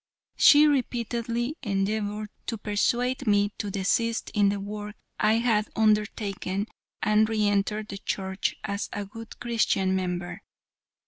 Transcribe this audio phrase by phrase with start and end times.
[0.35, 6.65] She repeatedly endeavored to persuade me to desist in the work I had undertaken
[7.03, 10.41] and re enter the Church as a good Christian member.